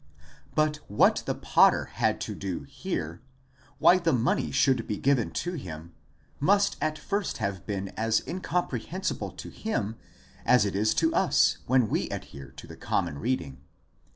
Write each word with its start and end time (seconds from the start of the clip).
But 0.55 0.77
what 0.87 1.21
the 1.27 1.35
potter 1.35 1.85
had 1.85 2.19
to 2.21 2.33
do 2.33 2.63
here,—why 2.63 3.99
the 3.99 4.11
money 4.13 4.49
should 4.49 4.87
be 4.87 4.97
given 4.97 5.29
to 5.45 5.53
him, 5.53 5.93
must 6.39 6.75
at 6.81 6.97
first 6.97 7.37
have 7.37 7.67
been 7.67 7.89
as 7.89 8.19
in 8.19 8.39
comprehensible 8.41 9.29
to 9.33 9.49
him 9.49 9.97
as 10.43 10.65
it 10.65 10.75
is 10.75 10.95
to 10.95 11.13
us 11.13 11.59
when 11.67 11.87
we 11.87 12.09
adhere 12.09 12.49
to 12.49 12.65
the 12.65 12.75
common 12.77 13.19
reading. 13.19 13.61